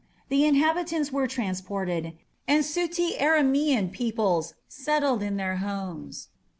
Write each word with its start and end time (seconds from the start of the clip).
The 0.29 0.45
inhabitants 0.45 1.11
were 1.11 1.27
transported, 1.27 2.13
and 2.47 2.63
"Suti" 2.63 3.19
Aramaean 3.19 3.91
peoples 3.91 4.55
settled 4.67 5.21
in 5.21 5.37
their 5.37 5.57
homes. 5.57 6.29